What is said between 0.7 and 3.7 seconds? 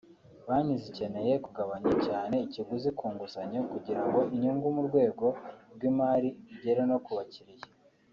zikeneye kugabanya cyane ikiguzi ku nguzanyo